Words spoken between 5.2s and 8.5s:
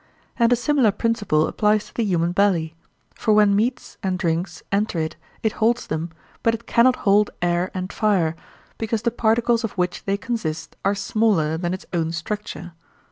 it holds them, but it cannot hold air and fire,